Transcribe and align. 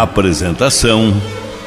Apresentação: 0.00 1.12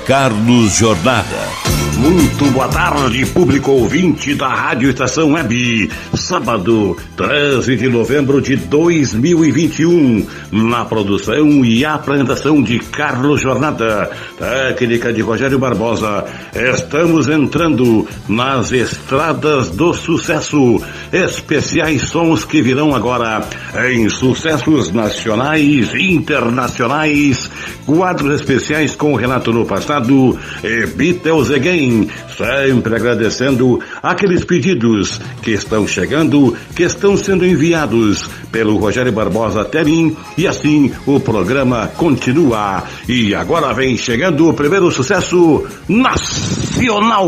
Carlos 0.08 0.74
Jornada. 0.74 1.48
Muito 1.96 2.46
boa 2.52 2.68
tarde, 2.68 3.24
público 3.28 3.72
ouvinte 3.72 4.34
da 4.34 4.48
Rádio 4.48 4.90
Estação 4.90 5.34
Web. 5.34 5.92
Sábado, 6.26 6.98
13 7.18 7.76
de 7.76 7.88
novembro 7.88 8.42
de 8.42 8.56
2021. 8.56 10.26
Na 10.52 10.84
produção 10.84 11.64
e 11.64 11.86
apresentação 11.86 12.64
de 12.64 12.80
Carlos 12.80 13.42
Jornada, 13.42 14.10
técnica 14.36 15.14
de 15.14 15.22
Rogério 15.22 15.60
Barbosa. 15.60 16.26
Estamos 16.56 17.30
entrando 17.30 18.08
nas 18.28 18.72
estradas 18.72 19.70
do 19.70 19.94
sucesso. 19.94 20.82
Especiais 21.14 22.10
sons 22.10 22.44
que 22.44 22.60
virão 22.60 22.96
agora 22.96 23.48
em 23.88 24.10
sucessos 24.10 24.92
nacionais 24.92 25.94
e 25.94 26.12
internacionais. 26.12 27.52
Quadros 27.86 28.42
especiais 28.42 28.96
com 28.96 29.14
Renato 29.14 29.54
no 29.54 29.64
passado 29.64 30.36
e 30.64 30.88
Beatles 30.88 31.52
Again 31.52 32.10
sempre 32.38 32.96
agradecendo 32.96 33.80
aqueles 34.02 34.44
pedidos 34.44 35.20
que 35.42 35.52
estão 35.52 35.88
chegando, 35.88 36.56
que 36.76 36.84
estão 36.84 37.18
sendo 37.18 37.46
enviados 37.46 38.30
pelo 38.52 38.78
Rogério 38.78 39.12
Barbosa 39.12 39.66
Terim 39.66 40.16
e 40.38 40.48
assim 40.48 40.92
o 41.06 41.20
programa 41.20 41.88
continua. 41.96 42.84
E 43.08 43.34
agora 43.34 43.74
vem 43.74 43.98
chegando 43.98 44.50
o 44.50 44.54
primeiro 44.54 44.92
sucesso 44.92 45.66
nacional. 45.88 47.28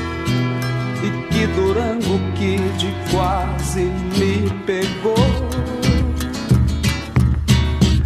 que 1.41 1.47
Durango 1.47 2.19
Kid 2.35 2.93
quase 3.09 3.85
me 4.15 4.47
pegou. 4.63 5.15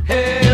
não 0.08 0.45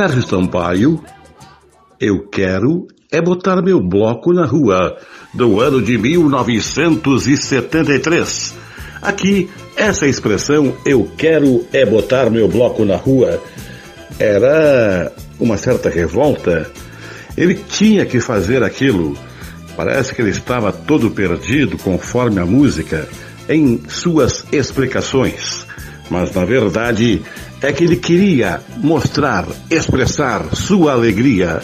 Sérgio 0.00 0.22
Sampaio, 0.22 1.04
eu 2.00 2.26
quero 2.26 2.88
é 3.12 3.20
botar 3.20 3.60
meu 3.60 3.82
bloco 3.82 4.32
na 4.32 4.46
rua, 4.46 4.96
do 5.34 5.60
ano 5.60 5.82
de 5.82 5.98
1973. 5.98 8.54
Aqui, 9.02 9.50
essa 9.76 10.06
expressão, 10.06 10.74
eu 10.86 11.06
quero 11.18 11.66
é 11.70 11.84
botar 11.84 12.30
meu 12.30 12.48
bloco 12.48 12.82
na 12.82 12.96
rua, 12.96 13.42
era 14.18 15.12
uma 15.38 15.58
certa 15.58 15.90
revolta. 15.90 16.70
Ele 17.36 17.56
tinha 17.56 18.06
que 18.06 18.20
fazer 18.20 18.62
aquilo. 18.62 19.14
Parece 19.76 20.14
que 20.14 20.22
ele 20.22 20.30
estava 20.30 20.72
todo 20.72 21.10
perdido, 21.10 21.76
conforme 21.76 22.40
a 22.40 22.46
música, 22.46 23.06
em 23.46 23.82
suas 23.86 24.46
explicações. 24.50 25.66
Mas, 26.08 26.34
na 26.34 26.46
verdade, 26.46 27.20
é 27.62 27.72
que 27.72 27.84
ele 27.84 27.96
queria 27.96 28.60
mostrar, 28.78 29.46
expressar 29.70 30.54
sua 30.54 30.92
alegria. 30.92 31.60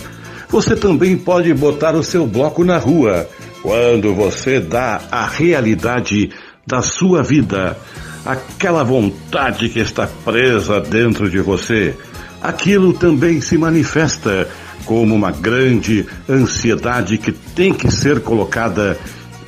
Você 0.48 0.76
também 0.76 1.16
pode 1.16 1.52
botar 1.54 1.94
o 1.94 2.02
seu 2.02 2.26
bloco 2.26 2.64
na 2.64 2.78
rua 2.78 3.28
quando 3.62 4.14
você 4.14 4.60
dá 4.60 5.00
a 5.10 5.26
realidade 5.26 6.30
da 6.66 6.82
sua 6.82 7.22
vida, 7.22 7.76
aquela 8.24 8.84
vontade 8.84 9.68
que 9.68 9.78
está 9.80 10.08
presa 10.24 10.80
dentro 10.80 11.30
de 11.30 11.40
você. 11.40 11.96
Aquilo 12.42 12.92
também 12.92 13.40
se 13.40 13.56
manifesta 13.56 14.46
como 14.84 15.14
uma 15.14 15.32
grande 15.32 16.06
ansiedade 16.28 17.18
que 17.18 17.32
tem 17.32 17.72
que 17.72 17.90
ser 17.90 18.20
colocada 18.20 18.96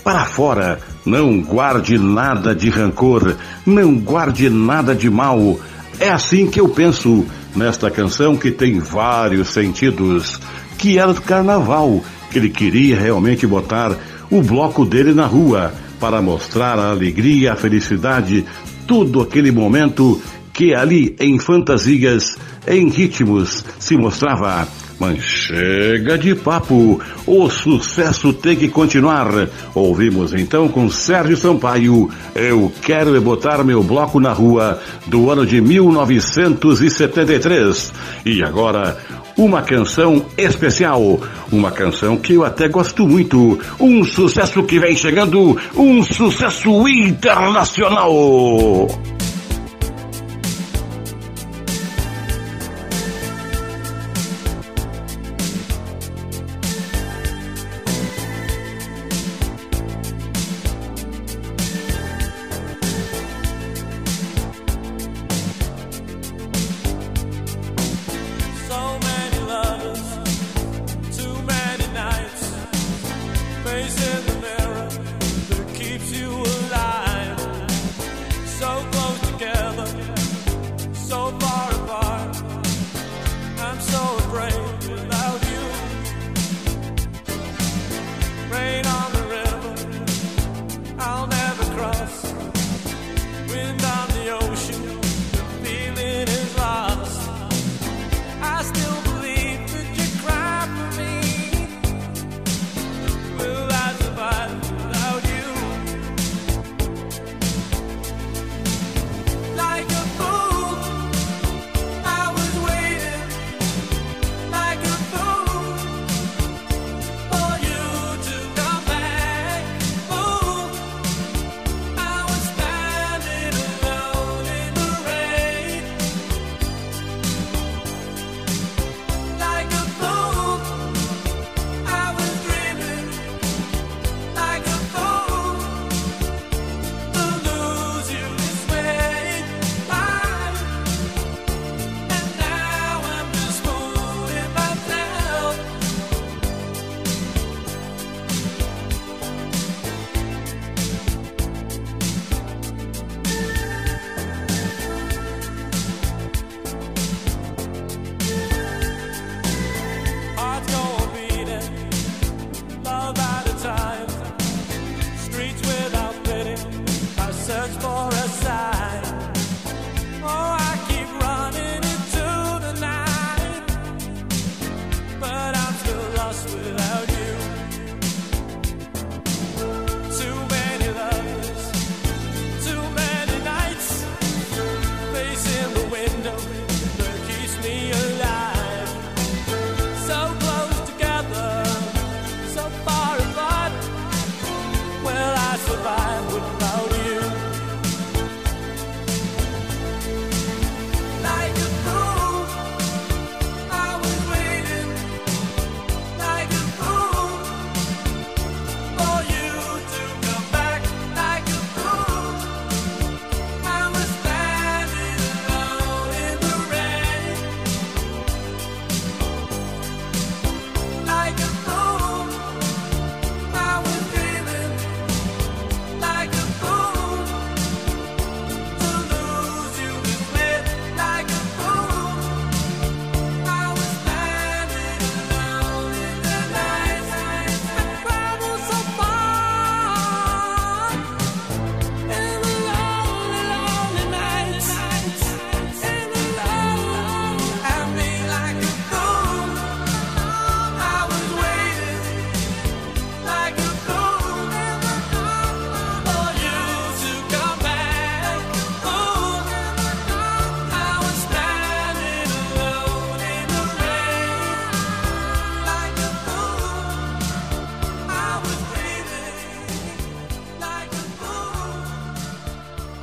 para 0.02 0.24
fora. 0.24 0.80
Não 1.04 1.40
guarde 1.40 1.96
nada 1.96 2.54
de 2.54 2.68
rancor, 2.70 3.36
não 3.64 3.94
guarde 3.94 4.50
nada 4.50 4.94
de 4.94 5.08
mal 5.08 5.58
é 6.00 6.10
assim 6.10 6.46
que 6.46 6.60
eu 6.60 6.68
penso 6.68 7.26
nesta 7.54 7.90
canção 7.90 8.36
que 8.36 8.50
tem 8.50 8.78
vários 8.78 9.48
sentidos, 9.48 10.40
que 10.78 10.98
era 10.98 11.12
do 11.12 11.20
carnaval, 11.20 12.02
que 12.30 12.38
ele 12.38 12.50
queria 12.50 12.98
realmente 12.98 13.46
botar 13.46 13.96
o 14.30 14.42
bloco 14.42 14.84
dele 14.84 15.12
na 15.12 15.26
rua 15.26 15.72
para 15.98 16.22
mostrar 16.22 16.78
a 16.78 16.90
alegria, 16.90 17.52
a 17.52 17.56
felicidade, 17.56 18.44
todo 18.86 19.20
aquele 19.20 19.50
momento 19.50 20.20
que 20.52 20.74
ali 20.74 21.16
em 21.18 21.38
fantasias, 21.38 22.36
em 22.66 22.88
ritmos, 22.88 23.64
se 23.78 23.96
mostrava 23.96 24.68
mas 24.98 25.22
chega 25.22 26.18
de 26.18 26.34
papo, 26.34 27.00
o 27.26 27.48
sucesso 27.48 28.32
tem 28.32 28.56
que 28.56 28.68
continuar. 28.68 29.28
Ouvimos 29.74 30.32
então 30.34 30.68
com 30.68 30.90
Sérgio 30.90 31.36
Sampaio, 31.36 32.10
Eu 32.34 32.72
Quero 32.82 33.16
é 33.16 33.20
Botar 33.20 33.62
Meu 33.64 33.82
Bloco 33.82 34.18
na 34.18 34.32
Rua, 34.32 34.80
do 35.06 35.30
ano 35.30 35.46
de 35.46 35.60
1973. 35.60 37.92
E 38.26 38.42
agora, 38.42 38.98
uma 39.36 39.62
canção 39.62 40.26
especial, 40.36 41.20
uma 41.52 41.70
canção 41.70 42.16
que 42.16 42.32
eu 42.34 42.44
até 42.44 42.66
gosto 42.68 43.06
muito, 43.06 43.56
um 43.78 44.02
sucesso 44.04 44.64
que 44.64 44.80
vem 44.80 44.96
chegando, 44.96 45.56
um 45.76 46.02
sucesso 46.02 46.88
internacional. 46.88 48.88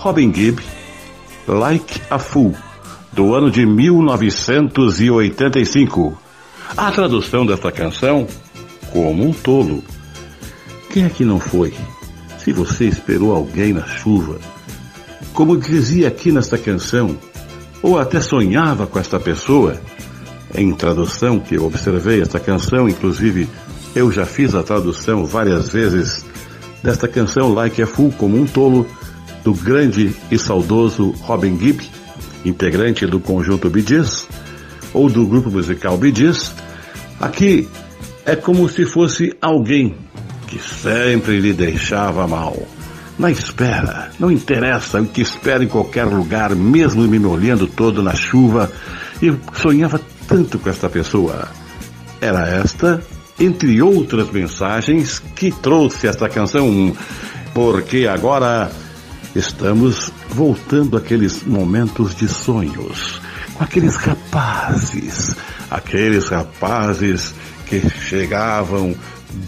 Robin 0.05 0.31
Gibb, 0.31 0.61
Like 1.47 1.99
a 2.11 2.19
Fool, 2.19 2.53
do 3.11 3.33
ano 3.33 3.49
de 3.49 3.65
1985. 3.65 6.15
A 6.77 6.91
tradução 6.91 7.43
desta 7.43 7.71
canção, 7.71 8.27
como 8.93 9.27
um 9.27 9.33
tolo. 9.33 9.83
Quem 10.91 11.05
é 11.05 11.09
que 11.09 11.25
não 11.25 11.39
foi? 11.39 11.73
Se 12.37 12.53
você 12.53 12.85
esperou 12.85 13.33
alguém 13.33 13.73
na 13.73 13.87
chuva, 13.87 14.37
como 15.33 15.57
dizia 15.57 16.07
aqui 16.07 16.31
nesta 16.31 16.59
canção, 16.59 17.17
ou 17.81 17.97
até 17.97 18.21
sonhava 18.21 18.85
com 18.85 18.99
esta 18.99 19.19
pessoa, 19.19 19.81
em 20.53 20.71
tradução 20.71 21.39
que 21.39 21.55
eu 21.55 21.65
observei 21.65 22.21
esta 22.21 22.39
canção, 22.39 22.87
inclusive 22.87 23.49
eu 23.95 24.11
já 24.11 24.27
fiz 24.27 24.53
a 24.53 24.61
tradução 24.61 25.25
várias 25.25 25.69
vezes 25.69 26.23
desta 26.83 27.07
canção 27.07 27.55
Like 27.55 27.81
a 27.81 27.87
Fool 27.87 28.11
como 28.11 28.39
um 28.39 28.45
tolo 28.45 28.85
do 29.45 29.53
grande 29.53 30.13
e 30.31 30.39
saudoso 30.39 31.11
Robin 31.21 31.57
Gibb, 31.59 31.87
integrante 32.43 33.05
do 33.05 33.19
conjunto 33.19 33.69
Bee 33.69 33.85
Gees, 33.87 34.27
ou 34.91 35.07
do 35.07 35.25
grupo 35.27 35.51
musical 35.51 35.97
Bee 35.97 36.13
Gees. 36.13 36.51
Aqui 37.21 37.69
é 38.25 38.35
como 38.35 38.67
se 38.67 38.85
fosse 38.85 39.37
alguém 39.39 39.95
que 40.47 40.57
sempre 40.57 41.39
lhe 41.39 41.53
deixava 41.53 42.27
mal. 42.27 42.57
Na 43.19 43.29
espera, 43.29 44.09
não 44.19 44.31
interessa 44.31 44.99
o 44.99 45.05
que 45.05 45.21
espera 45.21 45.63
em 45.63 45.67
qualquer 45.67 46.05
lugar, 46.05 46.55
mesmo 46.55 47.03
me 47.03 47.19
molhando 47.19 47.67
todo 47.67 48.01
na 48.01 48.15
chuva, 48.15 48.71
e 49.21 49.31
sonhava 49.53 50.01
tanto 50.27 50.57
com 50.57 50.69
esta 50.69 50.89
pessoa. 50.89 51.47
Era 52.19 52.47
esta, 52.47 53.01
entre 53.39 53.79
outras 53.79 54.29
mensagens, 54.31 55.19
que 55.19 55.51
trouxe 55.51 56.07
esta 56.07 56.27
canção, 56.27 56.93
porque 57.53 58.07
agora 58.07 58.71
estamos 59.35 60.11
voltando 60.29 60.97
àqueles 60.97 61.43
momentos 61.43 62.15
de 62.15 62.27
sonhos, 62.27 63.21
com 63.53 63.63
aqueles 63.63 63.95
rapazes, 63.95 65.35
aqueles 65.69 66.29
rapazes 66.29 67.35
que 67.65 67.81
chegavam 67.89 68.95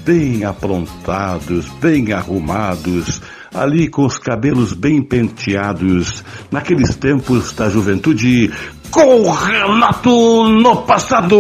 bem 0.03 0.43
aprontados, 0.43 1.67
bem 1.79 2.11
arrumados, 2.11 3.21
ali 3.53 3.87
com 3.87 4.05
os 4.05 4.17
cabelos 4.17 4.73
bem 4.73 5.01
penteados, 5.01 6.23
naqueles 6.51 6.95
tempos 6.95 7.53
da 7.53 7.69
juventude, 7.69 8.51
com 8.91 9.31
Renato 9.31 10.49
no 10.49 10.83
passado. 10.83 11.39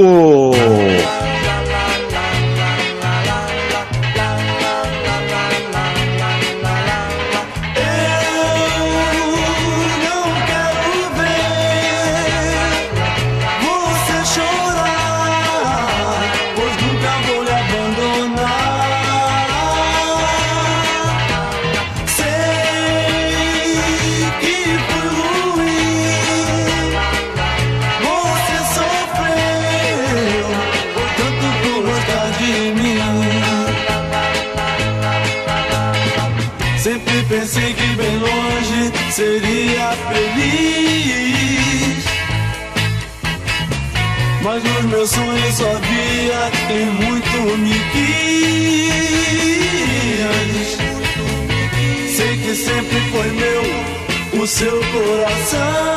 Seu 54.57 54.71
coração. 54.71 55.96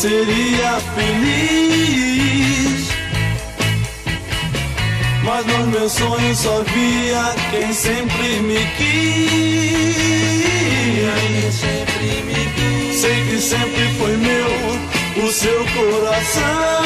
Seria 0.00 0.80
feliz. 0.94 2.88
Mas 5.22 5.46
nos 5.46 5.66
meus 5.66 5.92
sonhos 5.92 6.38
só 6.38 6.62
via 6.62 7.34
quem 7.50 7.70
sempre 7.72 8.40
me 8.40 8.64
quis. 8.78 9.90
Sei 12.94 13.24
que 13.24 13.38
sempre 13.40 13.94
foi 13.98 14.16
meu 14.16 15.26
o 15.26 15.32
seu 15.32 15.66
coração. 15.74 16.82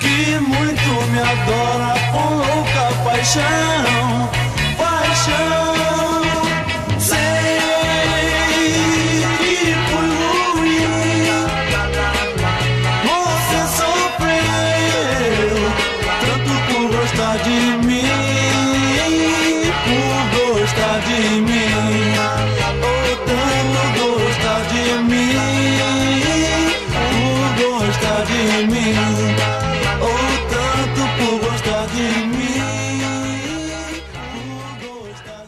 Que 0.00 0.38
muito 0.38 0.90
me 1.10 1.20
adora 1.20 1.94
com 2.12 2.34
louca 2.36 2.84
paixão. 3.04 4.30
Paixão. 4.78 5.71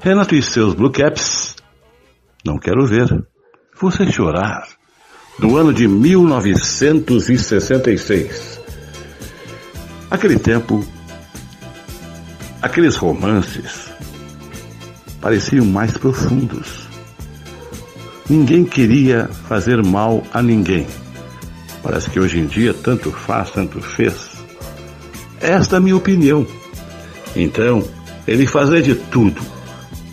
Renato 0.04 0.34
e 0.34 0.42
seus 0.42 0.74
Blue 0.74 0.90
Caps. 0.90 1.56
Não 2.44 2.58
quero 2.58 2.86
ver. 2.86 3.06
Você 3.80 4.12
chorar. 4.12 4.68
Do 5.38 5.56
ano 5.56 5.72
de 5.72 5.88
1966. 5.88 8.60
Aquele 10.10 10.38
tempo, 10.38 10.86
aqueles 12.60 12.96
romances 12.96 13.90
pareciam 15.22 15.64
mais 15.64 15.96
profundos. 15.96 16.86
Ninguém 18.28 18.66
queria 18.66 19.28
fazer 19.48 19.82
mal 19.82 20.22
a 20.34 20.42
ninguém. 20.42 20.86
Parece 21.82 22.10
que 22.10 22.20
hoje 22.20 22.40
em 22.40 22.46
dia 22.46 22.74
tanto 22.74 23.10
faz, 23.10 23.52
tanto 23.52 23.80
fez. 23.80 24.32
Esta 25.40 25.76
é 25.76 25.78
a 25.78 25.80
minha 25.80 25.96
opinião. 25.96 26.46
Então, 27.34 27.82
ele 28.28 28.46
fazia 28.46 28.82
de 28.82 28.94
tudo 28.94 29.53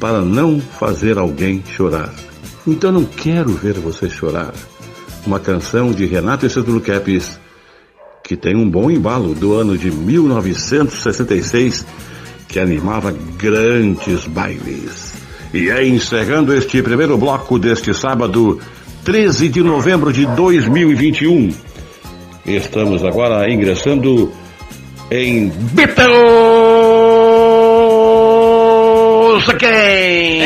para 0.01 0.21
não 0.21 0.59
fazer 0.59 1.17
alguém 1.19 1.63
chorar. 1.77 2.11
Então 2.67 2.91
não 2.91 3.05
quero 3.05 3.53
ver 3.53 3.75
você 3.75 4.09
chorar. 4.09 4.51
Uma 5.25 5.39
canção 5.39 5.93
de 5.93 6.05
Renato 6.07 6.45
e 6.45 6.49
seus 6.49 6.65
Caps 6.83 7.39
que 8.23 8.35
tem 8.35 8.55
um 8.55 8.69
bom 8.69 8.89
embalo 8.89 9.35
do 9.35 9.53
ano 9.53 9.77
de 9.77 9.91
1966 9.91 11.85
que 12.47 12.59
animava 12.59 13.13
grandes 13.37 14.25
bailes. 14.25 15.13
E 15.53 15.69
é 15.69 15.85
encerrando 15.85 16.53
este 16.53 16.81
primeiro 16.81 17.17
bloco 17.17 17.59
deste 17.59 17.93
sábado, 17.93 18.59
13 19.03 19.49
de 19.49 19.61
novembro 19.61 20.11
de 20.11 20.25
2021. 20.25 21.51
Estamos 22.45 23.03
agora 23.03 23.51
ingressando 23.51 24.31
em 25.11 25.51
Beatles! 29.41 29.55
again. 29.55 30.41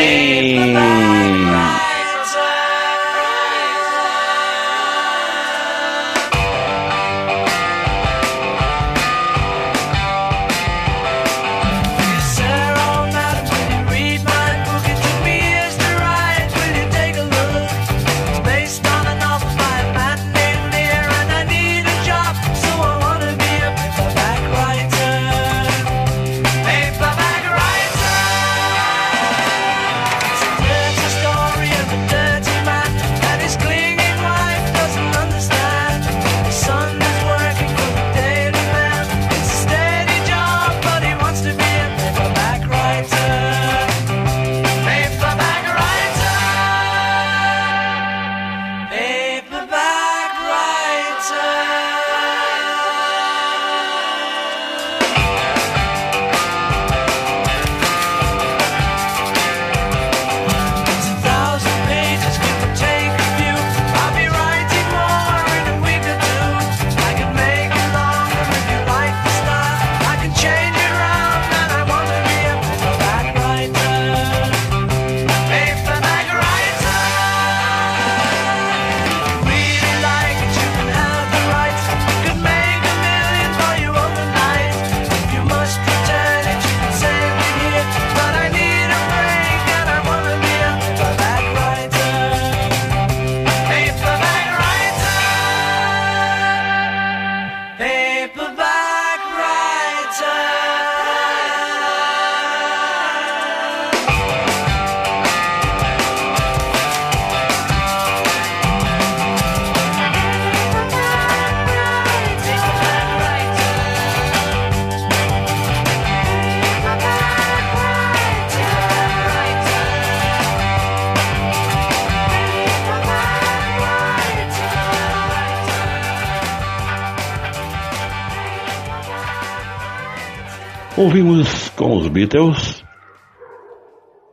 Ouvimos 131.06 131.70
com 131.76 131.98
os 131.98 132.08
Beatles 132.08 132.84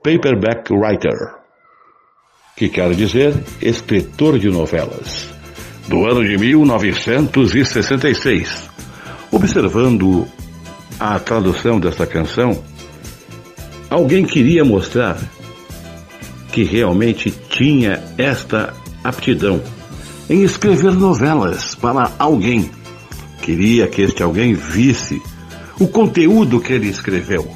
Paperback 0.03 0.73
Writer, 0.73 1.35
que 2.57 2.71
quer 2.71 2.95
dizer 2.95 3.35
escritor 3.61 4.39
de 4.39 4.49
novelas, 4.49 5.29
do 5.87 6.07
ano 6.07 6.25
de 6.25 6.39
1966. 6.39 8.71
Observando 9.31 10.27
a 10.99 11.19
tradução 11.19 11.79
desta 11.79 12.07
canção, 12.07 12.65
alguém 13.91 14.25
queria 14.25 14.65
mostrar 14.65 15.19
que 16.53 16.65
realmente 16.65 17.31
tinha 17.51 18.03
esta 18.17 18.73
aptidão 19.05 19.63
em 20.31 20.43
escrever 20.43 20.93
novelas 20.93 21.75
para 21.75 22.11
alguém. 22.19 22.71
Queria 23.43 23.87
que 23.89 24.01
este 24.01 24.23
alguém 24.23 24.55
visse 24.55 25.21
o 25.81 25.89
conteúdo 25.89 26.61
que 26.61 26.73
ele 26.73 26.89
escreveu. 26.89 27.51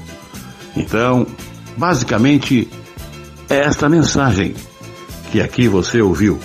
Então, 0.77 1.27
basicamente, 1.77 2.69
é 3.49 3.59
esta 3.59 3.89
mensagem 3.89 4.55
que 5.31 5.41
aqui 5.41 5.69
você 5.69 6.01
ouviu. 6.01 6.39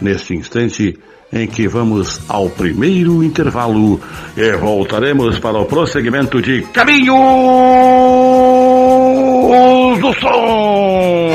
Neste 0.00 0.34
instante 0.34 0.98
em 1.32 1.46
que 1.46 1.66
vamos 1.66 2.20
ao 2.28 2.50
primeiro 2.50 3.24
intervalo 3.24 4.00
e 4.36 4.52
voltaremos 4.52 5.38
para 5.38 5.58
o 5.58 5.64
prosseguimento 5.64 6.42
de 6.42 6.62
Caminhos 6.72 7.12
do 10.00 10.12
Som. 10.20 11.32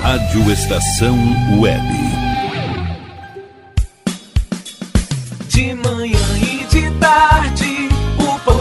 Rádio 0.00 0.52
Estação 0.52 1.18
Web. 1.60 2.11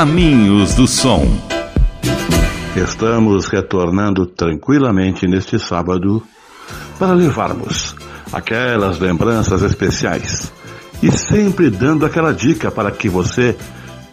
Caminhos 0.00 0.74
do 0.74 0.86
Som. 0.86 1.28
Estamos 2.74 3.48
retornando 3.48 4.24
tranquilamente 4.24 5.28
neste 5.28 5.58
sábado 5.58 6.22
para 6.98 7.12
levarmos 7.12 7.94
aquelas 8.32 8.98
lembranças 8.98 9.60
especiais 9.60 10.50
e 11.02 11.12
sempre 11.12 11.68
dando 11.68 12.06
aquela 12.06 12.32
dica 12.32 12.70
para 12.70 12.90
que 12.90 13.10
você 13.10 13.54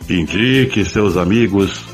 indique 0.09 0.83
seus 0.83 1.15
amigos, 1.15 1.85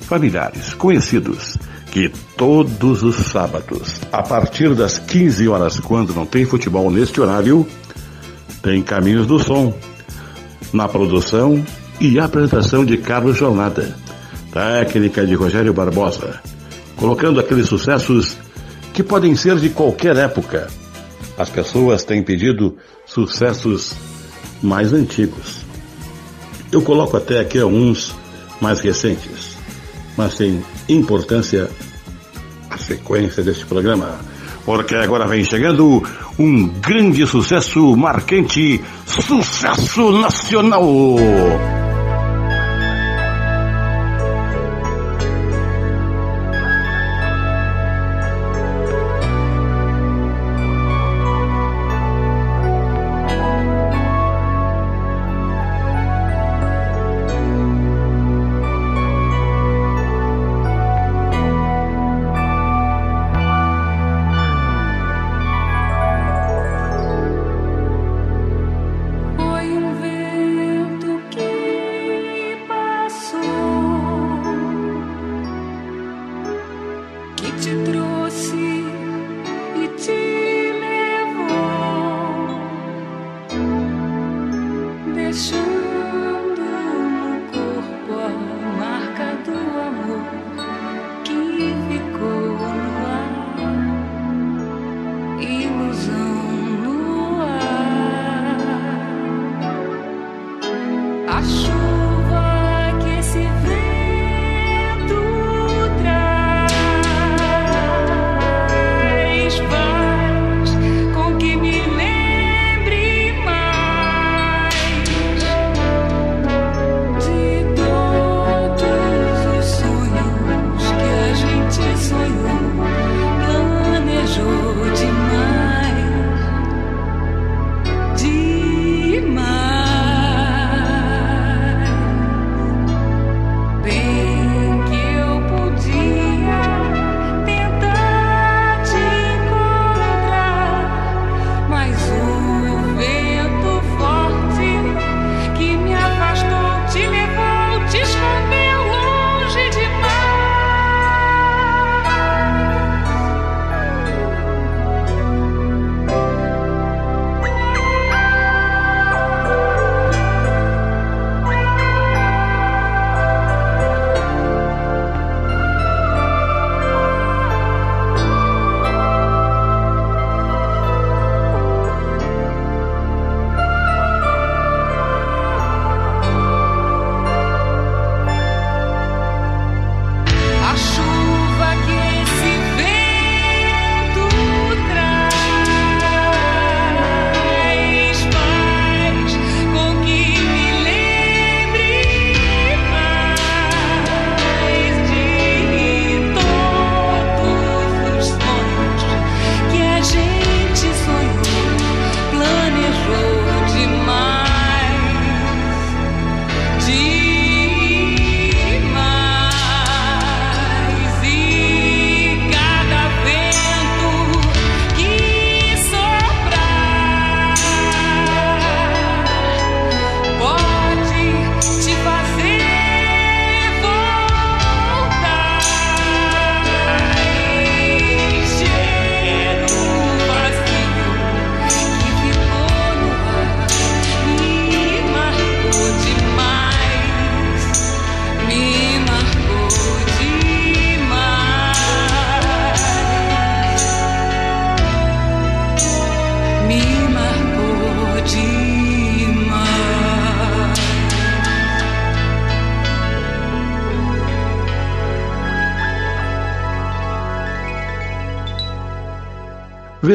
familiares, 0.00 0.74
conhecidos, 0.74 1.56
que 1.92 2.10
todos 2.36 3.04
os 3.04 3.14
sábados, 3.14 4.00
a 4.10 4.24
partir 4.24 4.74
das 4.74 4.98
15 4.98 5.46
horas, 5.46 5.78
quando 5.78 6.12
não 6.12 6.26
tem 6.26 6.44
futebol 6.44 6.90
neste 6.90 7.20
horário, 7.20 7.64
tem 8.60 8.82
Caminhos 8.82 9.28
do 9.28 9.38
Som. 9.38 9.72
Na 10.72 10.88
produção 10.88 11.64
e 12.02 12.18
apresentação 12.18 12.84
de 12.84 12.96
Carlos 12.96 13.36
Jornada, 13.36 13.96
técnica 14.52 15.24
de 15.24 15.36
Rogério 15.36 15.72
Barbosa, 15.72 16.40
colocando 16.96 17.38
aqueles 17.38 17.68
sucessos 17.68 18.36
que 18.92 19.04
podem 19.04 19.36
ser 19.36 19.54
de 19.54 19.70
qualquer 19.70 20.16
época. 20.16 20.66
As 21.38 21.48
pessoas 21.48 22.02
têm 22.02 22.20
pedido 22.20 22.76
sucessos 23.06 23.94
mais 24.60 24.92
antigos. 24.92 25.64
Eu 26.72 26.82
coloco 26.82 27.16
até 27.16 27.38
aqui 27.38 27.60
alguns 27.60 28.12
mais 28.60 28.80
recentes, 28.80 29.56
mas 30.16 30.34
tem 30.34 30.60
importância 30.88 31.70
a 32.68 32.78
sequência 32.78 33.44
deste 33.44 33.64
programa, 33.64 34.18
porque 34.64 34.96
agora 34.96 35.28
vem 35.28 35.44
chegando 35.44 36.02
um 36.36 36.66
grande 36.66 37.24
sucesso 37.28 37.94
marcante, 37.94 38.82
sucesso 39.06 40.10
nacional. 40.10 40.90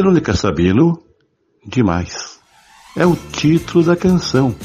Verônica 0.08 0.34
Sabino, 0.34 1.04
Demais. 1.66 2.40
É 2.96 3.06
o 3.06 3.14
título 3.14 3.84
da 3.84 3.94
canção, 3.94 4.56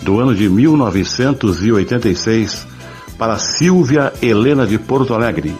do 0.00 0.18
ano 0.18 0.34
de 0.34 0.48
1986, 0.48 2.66
para 3.18 3.38
Silvia 3.38 4.10
Helena 4.22 4.66
de 4.66 4.78
Porto 4.78 5.12
Alegre. 5.12 5.54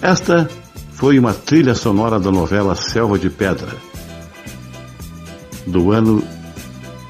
Esta 0.00 0.48
foi 0.92 1.18
uma 1.18 1.34
trilha 1.34 1.74
sonora 1.74 2.20
da 2.20 2.30
novela 2.30 2.76
Selva 2.76 3.18
de 3.18 3.28
Pedra, 3.28 3.74
do 5.66 5.90
ano 5.90 6.22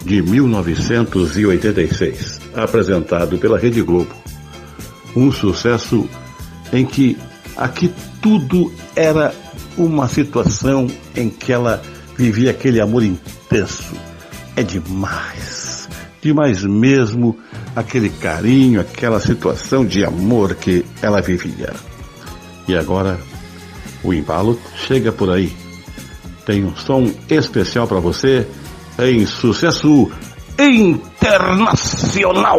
de 0.07 0.23
1986, 0.23 2.41
apresentado 2.55 3.37
pela 3.37 3.59
Rede 3.59 3.83
Globo. 3.83 4.15
Um 5.15 5.31
sucesso 5.31 6.09
em 6.73 6.87
que 6.87 7.19
aqui 7.55 7.93
tudo 8.23 8.73
era 8.97 9.35
uma 9.77 10.09
situação 10.09 10.87
em 11.17 11.29
que 11.29 11.53
ela 11.53 11.83
vivia 12.17 12.51
aquele 12.51 12.81
amor 12.81 13.03
intenso. 13.03 13.95
É 14.55 14.63
demais, 14.63 15.89
demais 16.21 16.63
mesmo 16.63 17.39
aquele 17.75 18.11
carinho, 18.11 18.81
aquela 18.81 19.21
situação 19.21 19.85
de 19.85 20.05
amor 20.05 20.55
que 20.55 20.85
ela 21.01 21.23
vivia. 21.23 21.73
E 22.69 22.77
agora 22.77 23.19
o 24.05 24.13
embalo 24.13 24.61
chega 24.77 25.11
por 25.11 25.31
aí. 25.31 25.57
Tem 26.45 26.65
um 26.65 26.77
som 26.77 27.11
especial 27.29 27.87
para 27.87 28.01
você 28.01 28.47
em 28.99 29.25
sucesso 29.27 30.11
internacional. 30.59 32.59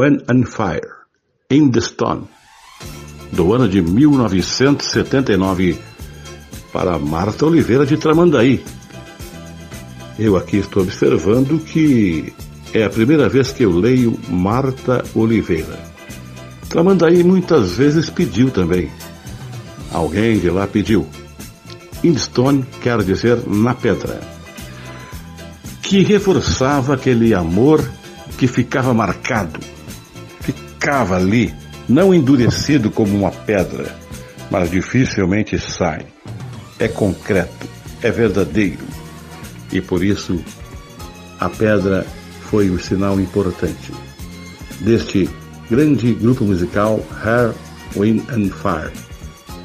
When 0.00 0.24
and 0.28 0.46
Fire, 0.46 1.04
In 1.50 1.70
the 1.72 1.80
Stone, 1.82 2.26
do 3.32 3.52
ano 3.52 3.68
de 3.68 3.82
1979, 3.82 5.78
para 6.72 6.98
Marta 6.98 7.44
Oliveira 7.44 7.84
de 7.84 7.98
Tramandaí. 7.98 8.64
Eu 10.18 10.38
aqui 10.38 10.56
estou 10.56 10.84
observando 10.84 11.62
que 11.62 12.32
é 12.72 12.84
a 12.84 12.88
primeira 12.88 13.28
vez 13.28 13.52
que 13.52 13.62
eu 13.64 13.70
leio 13.70 14.18
Marta 14.30 15.04
Oliveira. 15.14 15.78
Tramandaí 16.70 17.22
muitas 17.22 17.72
vezes 17.72 18.08
pediu 18.08 18.50
também. 18.50 18.90
Alguém 19.92 20.38
de 20.38 20.48
lá 20.48 20.66
pediu. 20.66 21.06
In 22.02 22.16
stone 22.16 22.64
quer 22.80 23.02
dizer 23.02 23.46
na 23.46 23.74
pedra. 23.74 24.18
Que 25.82 26.02
reforçava 26.02 26.94
aquele 26.94 27.34
amor 27.34 27.86
que 28.38 28.46
ficava 28.46 28.94
marcado, 28.94 29.60
ficava 30.80 31.16
ali, 31.16 31.54
não 31.86 32.14
endurecido 32.14 32.90
como 32.90 33.14
uma 33.14 33.30
pedra, 33.30 33.94
mas 34.50 34.70
dificilmente 34.70 35.58
sai. 35.58 36.06
É 36.78 36.88
concreto, 36.88 37.68
é 38.00 38.10
verdadeiro. 38.10 38.86
E 39.70 39.82
por 39.82 40.02
isso 40.02 40.42
a 41.38 41.50
pedra 41.50 42.06
foi 42.48 42.70
o 42.70 42.80
sinal 42.80 43.20
importante 43.20 43.92
deste 44.80 45.28
grande 45.68 46.14
grupo 46.14 46.44
musical 46.44 47.04
Hair, 47.22 47.52
Wind 47.94 48.22
and 48.30 48.48
Fire. 48.48 48.90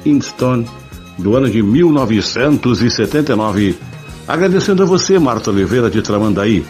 In 0.04 0.20
Stone, 0.20 0.66
do 1.18 1.34
ano 1.34 1.48
de 1.48 1.62
1979. 1.62 3.74
Agradecendo 4.28 4.82
a 4.82 4.86
você, 4.86 5.18
Marta 5.18 5.50
Oliveira 5.50 5.88
de 5.88 6.02
Tramandaí. 6.02 6.62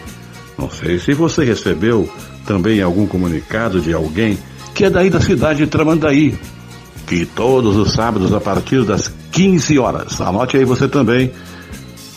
Não 0.57 0.69
sei 0.69 0.99
se 0.99 1.13
você 1.13 1.43
recebeu 1.43 2.09
também 2.47 2.81
algum 2.81 3.05
comunicado 3.05 3.81
de 3.81 3.93
alguém 3.93 4.39
que 4.73 4.85
é 4.85 4.89
daí 4.89 5.09
da 5.09 5.19
cidade 5.19 5.59
de 5.59 5.67
Tramandaí, 5.67 6.39
que 7.05 7.25
todos 7.25 7.75
os 7.75 7.91
sábados 7.91 8.33
a 8.33 8.39
partir 8.39 8.83
das 8.83 9.11
15 9.31 9.77
horas. 9.77 10.21
Anote 10.21 10.55
aí 10.55 10.63
você 10.63 10.87
também, 10.87 11.31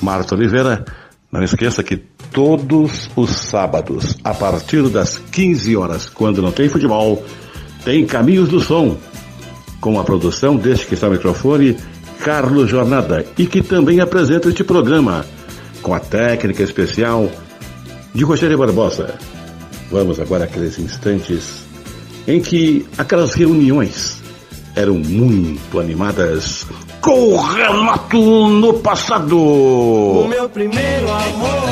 Marta 0.00 0.34
Oliveira. 0.34 0.84
Não 1.32 1.42
esqueça 1.42 1.82
que 1.82 1.96
todos 1.96 3.10
os 3.16 3.30
sábados, 3.30 4.16
a 4.24 4.32
partir 4.32 4.88
das 4.88 5.18
15 5.18 5.76
horas, 5.76 6.08
quando 6.08 6.42
não 6.42 6.52
tem 6.52 6.68
futebol, 6.68 7.24
tem 7.84 8.06
Caminhos 8.06 8.48
do 8.48 8.60
Som, 8.60 8.96
com 9.80 9.98
a 9.98 10.04
produção 10.04 10.56
deste 10.56 10.86
que 10.86 10.94
está 10.94 11.06
no 11.06 11.12
microfone, 11.12 11.76
Carlos 12.20 12.68
Jornada, 12.68 13.24
e 13.38 13.46
que 13.46 13.62
também 13.62 14.00
apresenta 14.00 14.48
este 14.48 14.64
programa, 14.64 15.24
com 15.82 15.94
a 15.94 16.00
técnica 16.00 16.62
especial 16.62 17.30
de 18.12 18.24
Rogério 18.24 18.58
Barbosa. 18.58 19.14
Vamos 19.90 20.20
agora 20.20 20.44
àqueles 20.44 20.78
instantes 20.78 21.64
em 22.26 22.40
que 22.40 22.86
aquelas 22.96 23.34
reuniões 23.34 24.22
eram 24.76 24.94
muito 24.94 25.80
animadas 25.80 26.66
com 27.00 27.34
o 27.34 27.36
Renato 27.36 28.48
no 28.48 28.74
passado. 28.74 29.36
O 29.36 30.28
meu 30.28 30.48
primeiro 30.48 31.10
amor, 31.10 31.69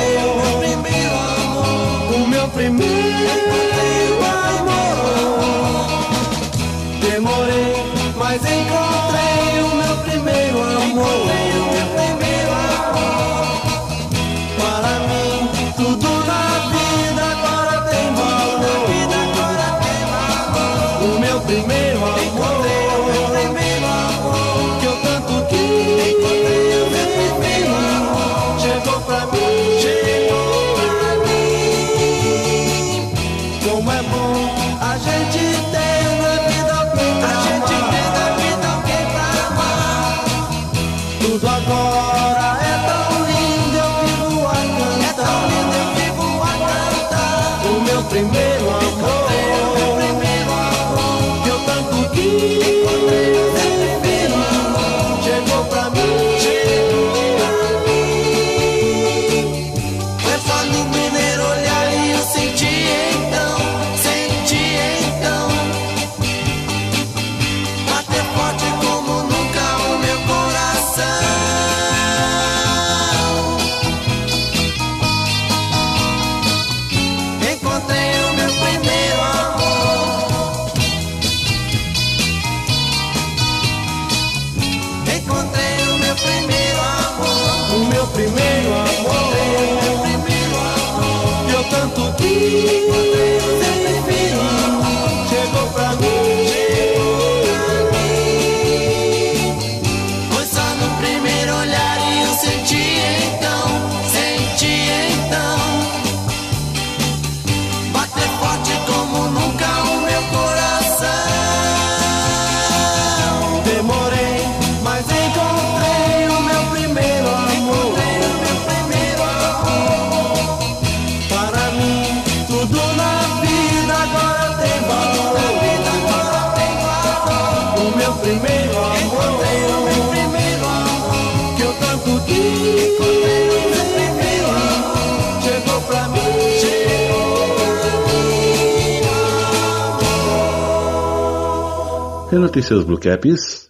Renato 142.49 142.59
e 142.59 142.63
seus 142.63 142.85
Blue 142.85 142.99
Caps, 142.99 143.69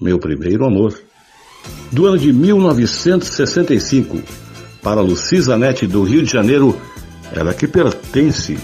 Meu 0.00 0.20
Primeiro 0.20 0.64
Amor, 0.64 0.96
do 1.90 2.06
ano 2.06 2.16
de 2.16 2.32
1965, 2.32 4.22
para 4.82 5.00
Lucisa 5.00 5.58
Nete 5.58 5.84
do 5.84 6.04
Rio 6.04 6.22
de 6.22 6.30
Janeiro, 6.30 6.80
ela 7.32 7.52
que 7.52 7.66
pertence 7.66 8.56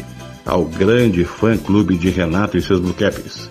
ao 0.46 0.64
grande 0.66 1.24
fã-clube 1.24 1.98
de 1.98 2.10
Renato 2.10 2.56
e 2.56 2.62
seus 2.62 2.78
Blue 2.78 2.94
Caps. 2.94 3.50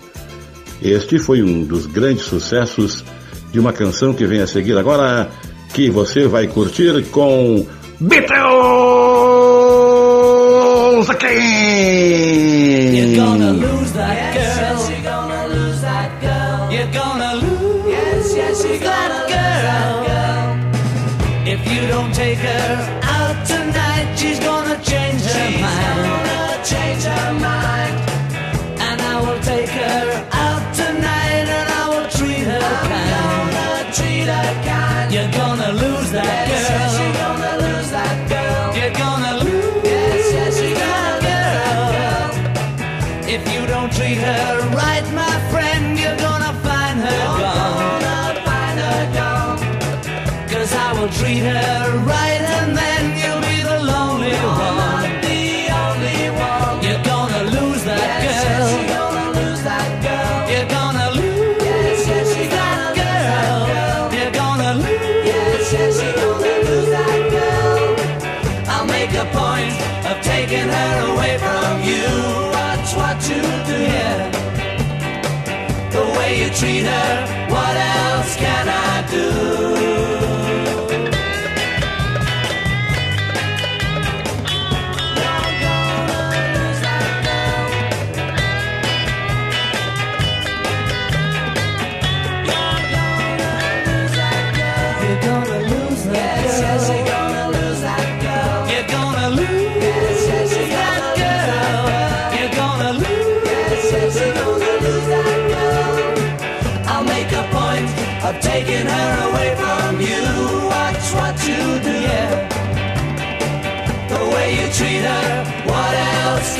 Este 0.80 1.18
foi 1.18 1.42
um 1.42 1.64
dos 1.64 1.84
grandes 1.84 2.24
sucessos 2.24 3.04
de 3.52 3.60
uma 3.60 3.74
canção 3.74 4.14
que 4.14 4.24
vem 4.26 4.40
a 4.40 4.46
seguir 4.46 4.78
agora, 4.78 5.28
que 5.74 5.90
você 5.90 6.26
vai 6.26 6.46
curtir 6.46 7.04
com 7.10 7.66
Beatles 8.00 8.40
aqui! 11.10 11.92
Take 22.34 22.44
her 22.46 23.00
out 23.02 23.46
tonight, 23.46 24.16
she's 24.16 24.40
gonna 24.40 24.76
change 24.82 25.20
her 25.22 25.50
mind. 25.60 26.00
She's 26.00 26.30
Gonna 26.32 26.64
change 26.72 27.02
her 27.12 27.32
mind. 27.48 27.94
And 28.86 28.98
I 29.12 29.20
will 29.20 29.40
take 29.42 29.68
her 29.68 30.28
out 30.32 30.64
tonight, 30.74 31.46
and 31.58 31.68
I 31.80 31.84
will 31.92 32.08
treat 32.08 32.44
her 32.52 32.60
kind. 32.88 33.52
Gonna 33.56 33.92
treat 33.98 34.26
her 34.32 34.50
kind. 34.64 35.12
You're 35.14 35.32
gonna 35.42 35.72
lose 35.72 36.10
that 36.12 36.48
girl. 36.48 36.56
Yes, 36.56 36.98
you're 37.00 37.16
gonna 37.22 37.54
lose 37.66 37.90
that 37.98 38.16
girl. 38.32 38.64
You're 38.78 38.96
gonna 39.04 39.34
lose. 39.44 39.84
Yes, 39.84 40.32
yes, 40.36 40.54
you're 40.62 40.78
gonna 40.84 41.14
lose 41.28 41.52
that 41.56 41.84
girl. 41.92 42.30
If 43.34 43.42
you 43.52 43.62
don't 43.66 43.92
treat 43.92 44.18
her 44.28 44.48
right, 44.80 45.06
my 45.22 45.34
friend, 45.52 45.98
you're 46.00 46.20
gonna 46.28 46.52
find 46.66 46.96
her 47.06 47.22
gone. 47.42 48.36
Find 48.48 48.78
her 48.86 49.02
gone. 49.18 49.58
Cause 50.48 50.72
I 50.72 50.88
will 50.98 51.12
treat 51.20 51.42
her 51.50 51.91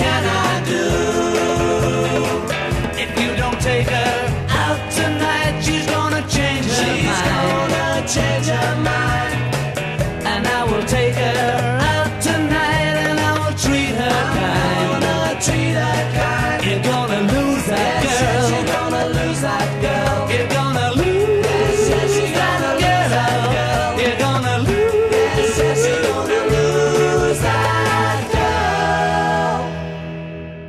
I 0.05 0.32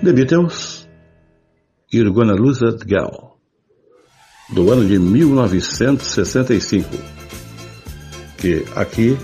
The 0.04 0.12
Beatles, 0.12 0.86
You're 1.90 2.12
Gonna 2.12 2.34
Lose 2.34 2.60
That 2.60 2.86
Girl, 2.86 3.38
do 4.50 4.70
ano 4.70 4.86
de 4.86 5.00
1965, 5.00 6.90
que 8.38 8.66
aqui 8.76 9.18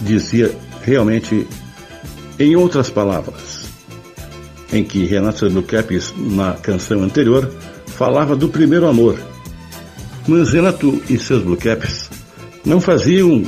dizia 0.00 0.56
realmente, 0.82 1.46
em 2.38 2.56
outras 2.56 2.88
palavras, 2.88 3.68
em 4.72 4.82
que 4.82 5.04
Renato 5.04 5.46
Luquepes, 5.48 6.14
na 6.16 6.54
canção 6.54 7.02
anterior, 7.02 7.52
falava 7.88 8.34
do 8.34 8.48
primeiro 8.48 8.86
amor. 8.86 9.18
Mas 10.26 10.48
Renato 10.50 11.02
e 11.10 11.18
seus 11.18 11.42
Blue 11.42 11.58
Caps 11.58 12.08
não 12.64 12.80
faziam 12.80 13.42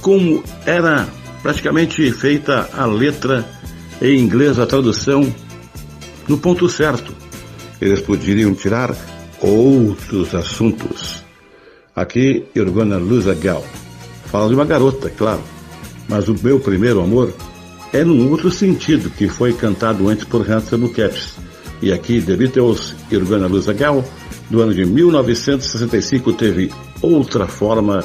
como 0.00 0.42
era 0.64 1.06
praticamente 1.42 2.10
feita 2.10 2.70
a 2.72 2.86
letra 2.86 3.44
em 4.00 4.18
inglês, 4.18 4.58
a 4.58 4.66
tradução, 4.66 5.32
no 6.28 6.38
ponto 6.38 6.68
certo. 6.68 7.14
Eles 7.80 8.00
poderiam 8.00 8.54
tirar 8.54 8.94
outros 9.40 10.34
assuntos. 10.34 11.22
Aqui, 11.94 12.44
You're 12.54 12.70
Gonna 12.70 12.98
Lose 12.98 13.30
a 13.30 13.34
Gal. 13.34 13.64
Fala 14.26 14.48
de 14.48 14.54
uma 14.54 14.64
garota, 14.64 15.10
claro. 15.10 15.42
Mas 16.08 16.28
o 16.28 16.36
meu 16.42 16.60
primeiro 16.60 17.00
amor 17.00 17.34
é 17.92 18.04
num 18.04 18.30
outro 18.30 18.50
sentido, 18.50 19.10
que 19.10 19.28
foi 19.28 19.52
cantado 19.52 20.08
antes 20.08 20.24
por 20.24 20.48
Hansa 20.48 20.76
Caps. 20.94 21.34
E 21.82 21.92
aqui, 21.92 22.20
The 22.20 22.36
Beatles, 22.36 22.94
You're 23.10 23.26
Gonna 23.26 23.46
Lose 23.46 23.70
a 23.70 23.72
Gal, 23.72 24.04
do 24.50 24.60
ano 24.60 24.74
de 24.74 24.84
1965, 24.84 26.32
teve 26.32 26.70
outra 27.02 27.46
forma 27.46 28.04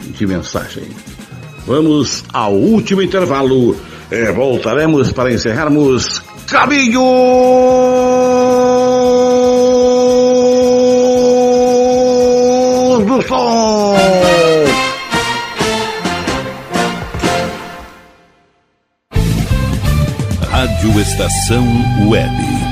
de 0.00 0.26
mensagem. 0.26 0.84
Vamos 1.66 2.24
ao 2.32 2.54
último 2.54 3.02
intervalo. 3.02 3.76
É, 4.10 4.30
voltaremos 4.32 5.12
para 5.12 5.32
encerrarmos 5.32 6.22
Caminhos 6.46 7.00
do 13.06 13.22
Som. 13.26 13.96
Rádio 20.50 21.00
Estação 21.00 21.64
Web. 22.08 22.71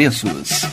preços. 0.00 0.66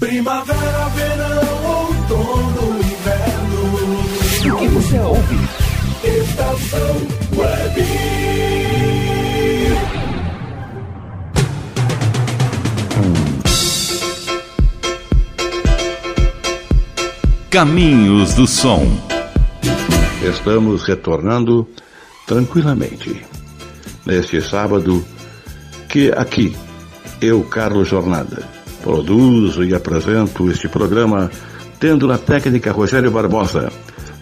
Primavera, 0.00 0.88
verão, 0.88 1.66
outono, 1.66 2.78
inverno. 2.78 4.54
O 4.54 4.58
que 4.58 4.68
você 4.68 4.98
ouve? 5.00 5.36
Estação 6.04 6.96
Web. 7.36 7.84
Caminhos 17.50 18.34
do 18.34 18.46
Som. 18.46 18.86
Estamos 20.26 20.84
retornando 20.84 21.68
tranquilamente 22.26 23.22
neste 24.06 24.40
sábado 24.40 25.04
que 25.90 26.10
aqui 26.12 26.56
eu, 27.20 27.42
Carlos 27.42 27.88
Jornada, 27.88 28.42
produzo 28.82 29.64
e 29.64 29.74
apresento 29.74 30.50
este 30.50 30.68
programa 30.68 31.30
tendo 31.80 32.06
na 32.06 32.18
técnica 32.18 32.72
Rogério 32.72 33.10
Barbosa, 33.10 33.70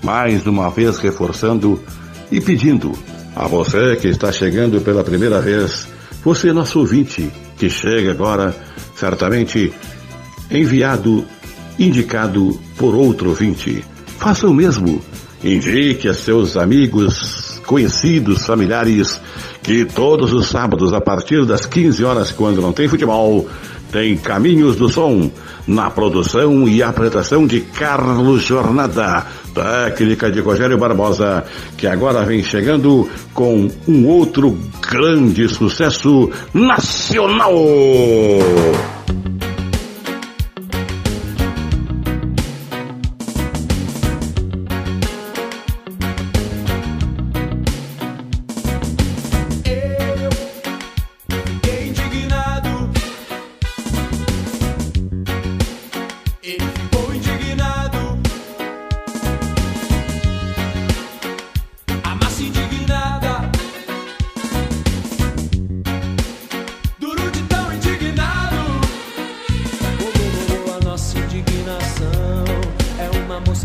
mais 0.02 0.46
uma 0.46 0.70
vez 0.70 0.98
reforçando 0.98 1.82
e 2.30 2.40
pedindo 2.40 2.92
a 3.34 3.46
você 3.46 3.96
que 3.96 4.08
está 4.08 4.32
chegando 4.32 4.80
pela 4.80 5.04
primeira 5.04 5.40
vez, 5.40 5.88
você 6.24 6.52
nosso 6.52 6.80
ouvinte, 6.80 7.30
que 7.56 7.70
chega 7.70 8.10
agora, 8.10 8.54
certamente 8.94 9.72
enviado, 10.50 11.24
indicado 11.78 12.58
por 12.76 12.94
outro 12.94 13.30
ouvinte. 13.30 13.84
Faça 14.18 14.46
o 14.46 14.54
mesmo. 14.54 15.00
Indique 15.44 16.08
a 16.08 16.14
seus 16.14 16.56
amigos, 16.56 17.45
conhecidos, 17.66 18.46
familiares, 18.46 19.20
que 19.62 19.84
todos 19.84 20.32
os 20.32 20.48
sábados, 20.48 20.92
a 20.92 21.00
partir 21.00 21.44
das 21.44 21.66
15 21.66 22.04
horas, 22.04 22.32
quando 22.32 22.62
não 22.62 22.72
tem 22.72 22.88
futebol, 22.88 23.46
tem 23.90 24.16
Caminhos 24.16 24.76
do 24.76 24.88
Som, 24.88 25.30
na 25.66 25.90
produção 25.90 26.68
e 26.68 26.82
apresentação 26.82 27.46
de 27.46 27.60
Carlos 27.60 28.42
Jornada, 28.42 29.26
técnica 29.54 30.30
de 30.30 30.40
Rogério 30.40 30.78
Barbosa, 30.78 31.44
que 31.76 31.86
agora 31.86 32.24
vem 32.24 32.42
chegando 32.42 33.08
com 33.34 33.68
um 33.86 34.06
outro 34.06 34.56
grande 34.80 35.48
sucesso 35.48 36.30
nacional. 36.54 37.52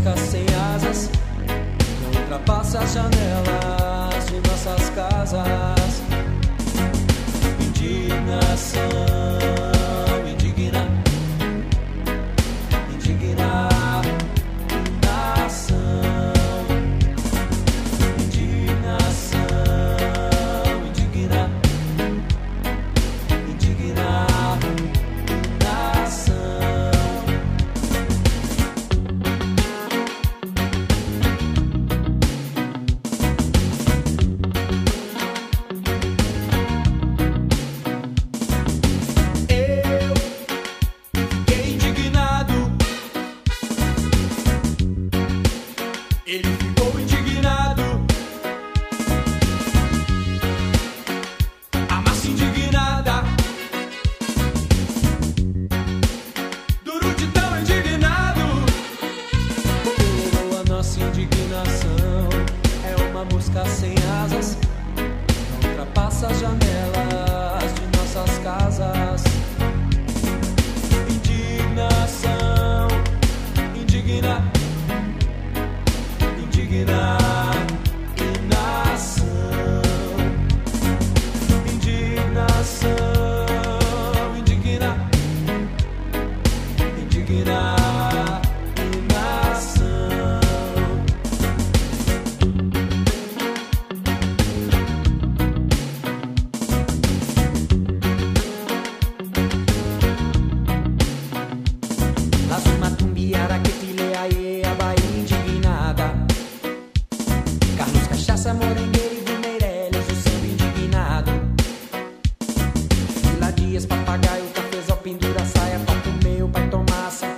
moscas 0.02 0.20
sem 0.20 0.44
asas 0.74 1.10
não 2.02 2.20
ultrapassa 2.20 2.80
as 2.80 2.92
janelas 2.92 4.26
de 4.26 4.48
nossas 4.48 4.90
casas. 4.90 6.02
Indignação. 7.60 9.11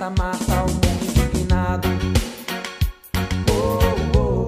mata, 0.09 0.63
o 0.63 0.71
mundo 0.71 0.87
indignado. 1.01 1.87
Oh, 3.49 3.79
oh. 4.17 4.45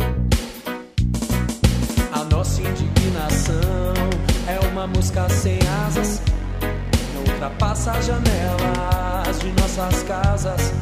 A 2.12 2.24
nossa 2.26 2.62
indignação 2.62 3.94
é 4.48 4.60
uma 4.68 4.88
mosca 4.88 5.28
sem 5.30 5.60
asas. 5.86 6.22
Não 7.14 7.22
ultrapassa 7.22 7.92
as 7.92 8.06
janelas 8.06 9.40
de 9.40 9.52
nossas 9.54 10.04
casas. 10.04 10.74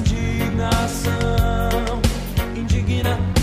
Indignação, 0.00 1.10
indigna. 2.56 3.33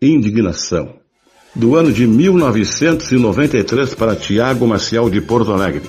Indignação. 0.00 0.94
Do 1.54 1.76
ano 1.76 1.92
de 1.92 2.06
1993 2.06 3.94
para 3.94 4.16
Tiago 4.16 4.66
Maciel 4.66 5.10
de 5.10 5.20
Porto 5.20 5.52
Alegre. 5.52 5.82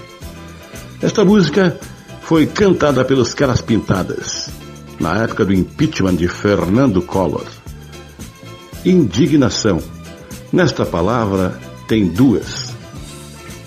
Esta 1.02 1.24
música 1.24 1.80
foi 2.22 2.46
cantada 2.46 3.06
pelos 3.06 3.34
Caras 3.34 3.62
Pintadas, 3.62 4.50
na 5.00 5.24
época 5.24 5.46
do 5.46 5.54
impeachment 5.54 6.16
de 6.16 6.28
Fernando 6.28 7.02
Collor. 7.02 7.46
Indignação. 8.86 9.82
Nesta 10.52 10.86
palavra 10.86 11.58
tem 11.88 12.08
duas. 12.08 12.76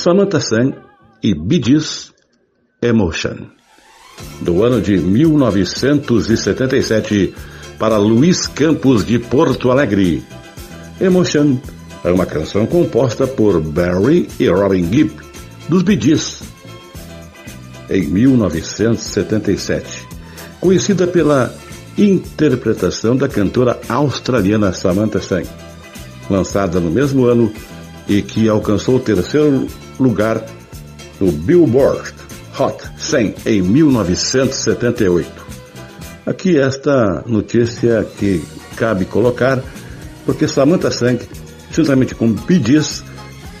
Samantha 0.00 0.40
Sun 0.40 0.72
e 1.22 1.34
Bee 1.34 1.60
Gees 1.62 2.14
Emotion. 2.80 3.36
Do 4.40 4.64
ano 4.64 4.80
de 4.80 4.96
1977 4.96 7.34
para 7.78 7.98
Luiz 7.98 8.46
Campos 8.46 9.04
de 9.04 9.18
Porto 9.18 9.70
Alegre. 9.70 10.24
Emotion 10.98 11.58
é 12.02 12.10
uma 12.10 12.24
canção 12.24 12.64
composta 12.64 13.26
por 13.26 13.60
Barry 13.60 14.26
e 14.40 14.48
Robin 14.48 14.90
Gibb, 14.90 15.12
dos 15.68 15.82
Bee 15.82 16.00
Gees, 16.00 16.44
em 17.90 18.06
1977, 18.06 20.08
conhecida 20.62 21.06
pela 21.06 21.54
interpretação 21.98 23.14
da 23.14 23.28
cantora 23.28 23.78
australiana 23.86 24.72
Samantha 24.72 25.20
Sun, 25.20 25.42
lançada 26.30 26.80
no 26.80 26.90
mesmo 26.90 27.26
ano 27.26 27.52
e 28.08 28.22
que 28.22 28.48
alcançou 28.48 28.96
o 28.96 29.00
terceiro 29.00 29.68
lugar 30.00 30.44
no 31.20 31.30
Billboard 31.30 32.12
Hot 32.58 32.76
100 32.98 33.34
em 33.46 33.62
1978. 33.62 35.30
Aqui 36.26 36.58
esta 36.58 37.22
notícia 37.26 38.06
que 38.18 38.42
cabe 38.76 39.04
colocar, 39.04 39.62
porque 40.24 40.46
Samantha 40.46 40.90
Sun, 40.90 41.18
juntamente 41.70 42.14
com 42.14 42.34
Gees, 42.48 43.02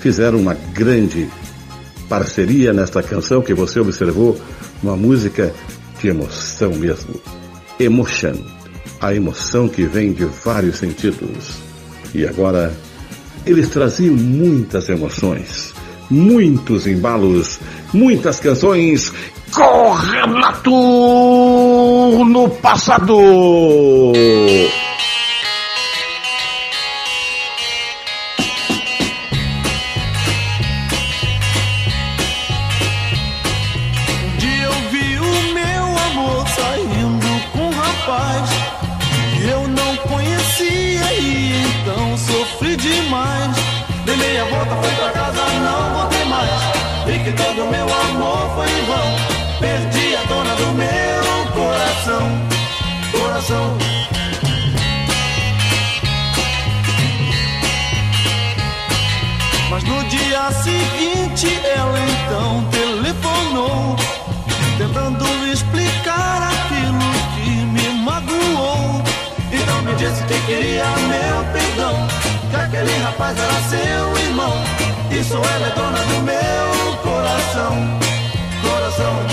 fizeram 0.00 0.38
uma 0.38 0.54
grande 0.54 1.28
parceria 2.08 2.72
nesta 2.72 3.02
canção 3.02 3.42
que 3.42 3.54
você 3.54 3.80
observou, 3.80 4.38
uma 4.82 4.96
música 4.96 5.52
de 6.00 6.08
emoção 6.08 6.72
mesmo. 6.72 7.20
Emotion, 7.78 8.34
a 9.00 9.14
emoção 9.14 9.68
que 9.68 9.84
vem 9.84 10.12
de 10.12 10.24
vários 10.24 10.78
sentidos. 10.78 11.58
E 12.14 12.26
agora, 12.26 12.72
eles 13.46 13.68
traziam 13.68 14.14
muitas 14.14 14.88
emoções, 14.88 15.72
muitos 16.10 16.86
embalos, 16.86 17.60
muitas 17.92 18.40
canções 18.40 19.12
com 19.52 19.92
Renato 19.92 20.70
no 22.24 22.48
passado. 22.60 23.16
Coração. 53.40 53.78
Mas 59.70 59.82
no 59.84 60.04
dia 60.04 60.50
seguinte 60.52 61.60
ela 61.64 61.98
então 61.98 62.64
telefonou, 62.70 63.96
tentando 64.76 65.24
explicar 65.50 66.50
aquilo 66.52 66.98
que 67.34 67.50
me 67.50 68.04
magoou. 68.04 69.02
Então 69.52 69.82
me 69.82 69.94
disse 69.94 70.22
que 70.24 70.40
queria 70.46 70.84
meu 70.84 71.44
perdão, 71.52 72.08
que 72.50 72.56
aquele 72.56 72.96
rapaz 73.02 73.38
era 73.38 73.62
seu 73.68 74.26
irmão. 74.26 74.52
Isso 75.10 75.34
ela 75.34 75.66
é 75.66 75.70
dona 75.74 75.98
do 75.98 76.20
meu 76.22 76.96
coração, 77.02 77.98
coração. 78.62 79.29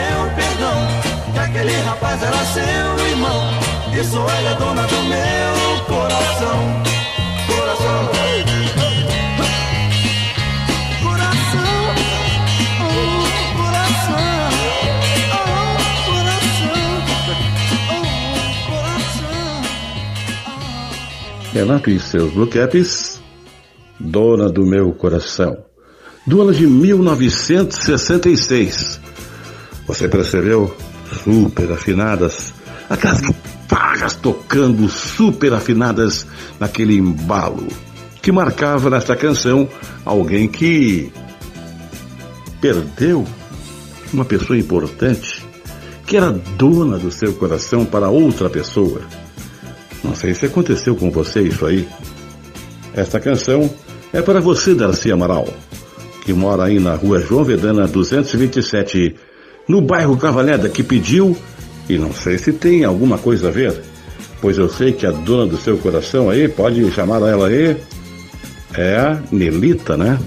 Meu 0.00 0.30
perdão, 0.34 0.78
que 1.32 1.38
aquele 1.38 1.76
rapaz 1.82 2.20
era 2.22 2.44
seu 2.46 3.06
irmão. 3.08 3.50
Isso 4.00 4.16
ela 4.16 4.50
é 4.50 4.54
dona 4.54 4.86
do 4.86 5.02
meu 5.04 5.84
coração, 5.86 6.82
coração. 7.46 8.08
Coração, 11.02 11.94
oh, 12.80 13.24
coração, 13.56 14.20
coração. 18.76 19.62
Renato 21.52 21.90
e 21.90 21.98
seus 21.98 22.32
Blue 22.32 22.46
Caps, 22.46 23.20
Dona 23.98 24.48
do 24.48 24.64
Meu 24.64 24.92
Coração, 24.92 25.64
do 26.26 26.40
ano 26.40 26.54
de 26.54 26.64
1966. 26.66 28.99
Você 29.90 30.06
percebeu? 30.08 30.72
Super 31.24 31.72
afinadas, 31.72 32.54
aquelas 32.88 33.20
guitarras 33.20 34.14
tocando 34.14 34.88
super 34.88 35.52
afinadas 35.52 36.24
naquele 36.60 36.96
embalo, 36.96 37.66
que 38.22 38.30
marcava 38.30 38.88
nesta 38.88 39.16
canção 39.16 39.68
alguém 40.04 40.46
que 40.46 41.12
perdeu 42.60 43.26
uma 44.12 44.24
pessoa 44.24 44.56
importante, 44.56 45.44
que 46.06 46.16
era 46.16 46.30
dona 46.30 46.96
do 46.96 47.10
seu 47.10 47.34
coração 47.34 47.84
para 47.84 48.08
outra 48.08 48.48
pessoa. 48.48 49.00
Não 50.04 50.14
sei 50.14 50.34
se 50.34 50.46
aconteceu 50.46 50.94
com 50.94 51.10
você 51.10 51.42
isso 51.42 51.66
aí. 51.66 51.88
Esta 52.94 53.18
canção 53.18 53.68
é 54.12 54.22
para 54.22 54.40
você, 54.40 54.72
Darcy 54.72 55.10
Amaral, 55.10 55.48
que 56.24 56.32
mora 56.32 56.66
aí 56.66 56.78
na 56.78 56.94
rua 56.94 57.20
João 57.20 57.42
Vedana 57.42 57.88
227, 57.88 59.16
no 59.68 59.80
bairro 59.80 60.16
Cavalheda, 60.16 60.68
que 60.68 60.82
pediu, 60.82 61.36
e 61.88 61.98
não 61.98 62.12
sei 62.12 62.38
se 62.38 62.52
tem 62.52 62.84
alguma 62.84 63.18
coisa 63.18 63.48
a 63.48 63.50
ver, 63.50 63.80
pois 64.40 64.58
eu 64.58 64.68
sei 64.68 64.92
que 64.92 65.06
a 65.06 65.10
dona 65.10 65.46
do 65.46 65.56
seu 65.56 65.76
coração 65.78 66.30
aí, 66.30 66.48
pode 66.48 66.90
chamar 66.92 67.22
ela 67.22 67.48
aí, 67.48 67.76
é 68.74 68.96
a 68.96 69.18
Nelita, 69.30 69.96
né? 69.96 70.18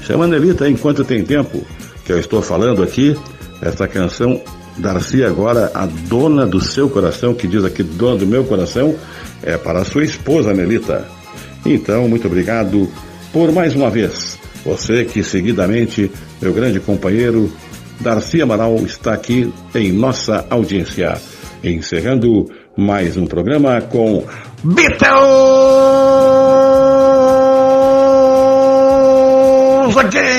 Chama 0.00 0.24
a 0.24 0.28
Nelita 0.28 0.68
enquanto 0.68 1.04
tem 1.04 1.24
tempo, 1.24 1.64
que 2.04 2.12
eu 2.12 2.18
estou 2.18 2.42
falando 2.42 2.82
aqui, 2.82 3.16
esta 3.60 3.86
canção 3.86 4.40
Darcy 4.76 5.22
agora, 5.22 5.70
a 5.74 5.86
dona 5.86 6.46
do 6.46 6.60
seu 6.60 6.88
coração, 6.88 7.34
que 7.34 7.46
diz 7.46 7.64
aqui 7.64 7.82
dona 7.82 8.18
do 8.18 8.26
meu 8.26 8.44
coração, 8.44 8.94
é 9.42 9.56
para 9.56 9.80
a 9.80 9.84
sua 9.84 10.04
esposa, 10.04 10.52
Nelita. 10.52 11.06
Então, 11.64 12.08
muito 12.08 12.26
obrigado 12.26 12.88
por 13.32 13.52
mais 13.52 13.74
uma 13.74 13.90
vez. 13.90 14.38
Você 14.64 15.04
que 15.04 15.22
seguidamente, 15.22 16.10
meu 16.40 16.52
grande 16.52 16.80
companheiro, 16.80 17.52
Darcy 18.02 18.42
Amaral, 18.42 18.76
está 18.84 19.14
aqui 19.14 19.52
em 19.74 19.92
nossa 19.92 20.44
audiência. 20.50 21.14
Encerrando 21.62 22.50
mais 22.76 23.16
um 23.16 23.24
programa 23.24 23.80
com 23.80 24.24
Beatles 24.64 25.12
Again! 29.96 30.31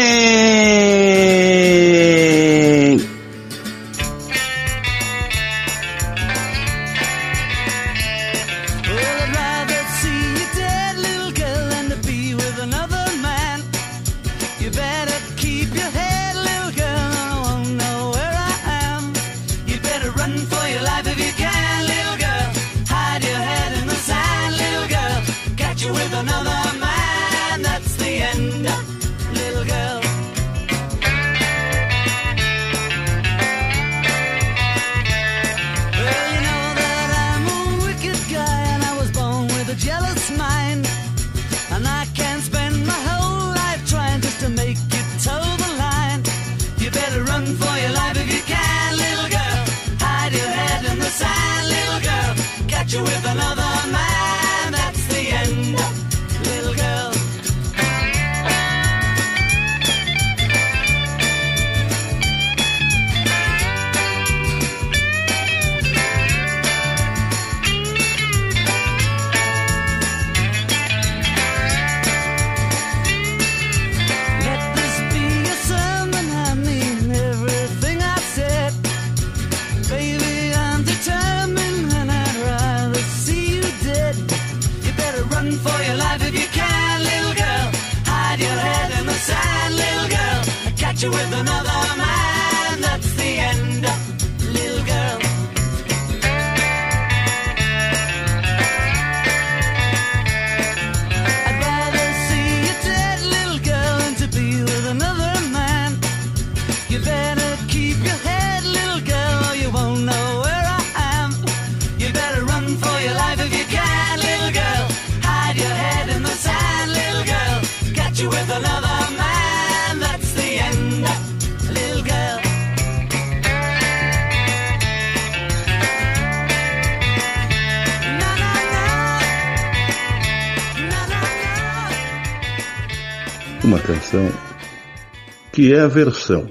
Que 135.64 135.74
é 135.74 135.80
a 135.80 135.88
versão. 135.88 136.50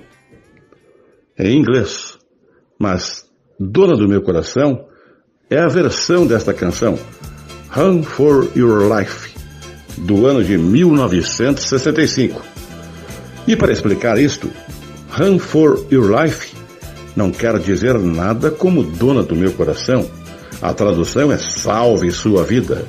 É 1.36 1.46
em 1.46 1.58
inglês, 1.58 2.16
mas 2.78 3.26
Dona 3.60 3.94
do 3.94 4.08
Meu 4.08 4.22
Coração 4.22 4.86
é 5.50 5.58
a 5.58 5.68
versão 5.68 6.26
desta 6.26 6.54
canção, 6.54 6.98
Run 7.68 8.02
for 8.02 8.50
Your 8.56 8.90
Life, 8.90 9.34
do 9.98 10.26
ano 10.26 10.42
de 10.42 10.56
1965. 10.56 12.42
E 13.46 13.54
para 13.54 13.70
explicar 13.70 14.18
isto, 14.18 14.50
Run 15.10 15.38
for 15.38 15.86
Your 15.92 16.10
Life 16.18 16.56
não 17.14 17.30
quer 17.30 17.58
dizer 17.58 17.98
nada 17.98 18.50
como 18.50 18.82
Dona 18.82 19.22
do 19.22 19.36
Meu 19.36 19.52
Coração. 19.52 20.10
A 20.62 20.72
tradução 20.72 21.30
é 21.30 21.36
Salve 21.36 22.10
Sua 22.12 22.44
Vida. 22.44 22.86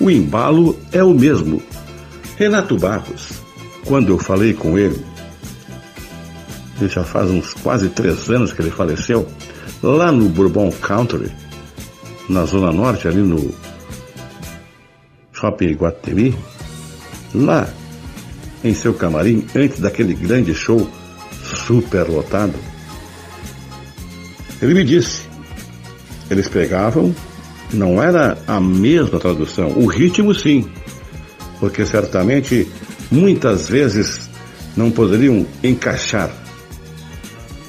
O 0.00 0.10
embalo 0.10 0.76
é 0.90 1.04
o 1.04 1.14
mesmo. 1.14 1.62
Renato 2.36 2.76
Barros, 2.76 3.40
quando 3.86 4.08
eu 4.08 4.18
falei 4.18 4.52
com 4.52 4.76
ele, 4.76 4.96
ele 4.96 5.13
já 6.82 7.04
faz 7.04 7.30
uns 7.30 7.54
quase 7.54 7.88
três 7.88 8.28
anos 8.30 8.52
que 8.52 8.60
ele 8.60 8.70
faleceu, 8.70 9.26
lá 9.82 10.10
no 10.10 10.28
Bourbon 10.28 10.70
Country, 10.70 11.30
na 12.28 12.44
Zona 12.44 12.72
Norte, 12.72 13.06
ali 13.06 13.20
no 13.20 13.54
Shopping 15.32 15.66
Iguatemi, 15.66 16.36
lá 17.34 17.68
em 18.62 18.74
seu 18.74 18.94
camarim, 18.94 19.46
antes 19.54 19.78
daquele 19.78 20.14
grande 20.14 20.54
show 20.54 20.88
super 21.42 22.08
lotado. 22.08 22.54
Ele 24.60 24.74
me 24.74 24.84
disse, 24.84 25.28
eles 26.30 26.48
pegavam, 26.48 27.14
não 27.72 28.02
era 28.02 28.38
a 28.46 28.60
mesma 28.60 29.18
tradução, 29.20 29.68
o 29.76 29.86
ritmo 29.86 30.34
sim, 30.34 30.68
porque 31.60 31.84
certamente 31.84 32.66
muitas 33.10 33.68
vezes 33.68 34.30
não 34.76 34.90
poderiam 34.90 35.46
encaixar 35.62 36.43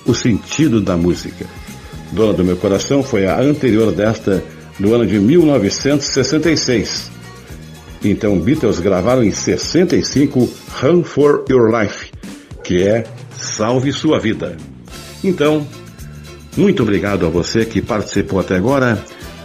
o 0.06 0.14
sentido 0.14 0.80
da 0.80 0.96
música. 0.96 1.46
Dona 2.12 2.34
do 2.34 2.44
Meu 2.44 2.58
Coração 2.58 3.02
foi 3.04 3.26
a 3.26 3.40
anterior 3.40 3.92
desta, 3.92 4.44
do 4.80 4.94
ano 4.94 5.06
de 5.06 5.20
1966. 5.20 7.12
Então, 8.04 8.40
Beatles 8.40 8.80
gravaram 8.80 9.24
em 9.24 9.32
65 9.32 10.50
Run 10.82 11.04
for 11.04 11.44
Your 11.50 11.72
Life, 11.76 12.12
que 12.64 12.84
é 12.84 13.06
Salve 13.38 13.92
Sua 13.92 14.20
Vida. 14.20 14.56
Então, 15.24 15.66
muito 16.56 16.84
obrigado 16.84 17.26
a 17.26 17.30
você 17.30 17.66
que 17.66 17.82
participou 17.82 18.40
até 18.40 18.56
agora 18.56 19.04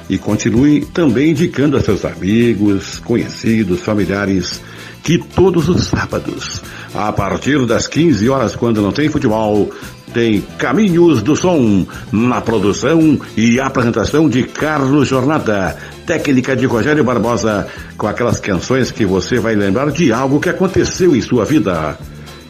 e 0.08 0.18
continue 0.18 0.84
também 0.84 1.30
indicando 1.30 1.76
a 1.76 1.80
seus 1.80 2.04
amigos, 2.04 2.98
conhecidos, 2.98 3.80
familiares, 3.80 4.60
que 5.02 5.18
todos 5.18 5.68
os 5.68 5.86
sábados, 5.86 6.60
a 6.94 7.12
partir 7.12 7.64
das 7.64 7.86
15 7.86 8.28
horas, 8.28 8.54
quando 8.54 8.82
não 8.82 8.92
tem 8.92 9.08
futebol, 9.08 9.70
tem 10.12 10.40
Caminhos 10.58 11.22
do 11.22 11.34
Som, 11.36 11.86
na 12.12 12.40
produção 12.40 13.18
e 13.36 13.60
apresentação 13.60 14.28
de 14.28 14.42
Carlos 14.42 15.08
Jornada, 15.08 15.76
técnica 16.06 16.56
de 16.56 16.66
Rogério 16.66 17.04
Barbosa, 17.04 17.66
com 17.96 18.06
aquelas 18.06 18.40
canções 18.40 18.90
que 18.90 19.06
você 19.06 19.38
vai 19.38 19.54
lembrar 19.54 19.90
de 19.90 20.12
algo 20.12 20.40
que 20.40 20.48
aconteceu 20.48 21.14
em 21.14 21.20
sua 21.20 21.44
vida. 21.44 21.96